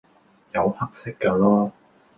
[0.55, 1.69] 有黑色架囉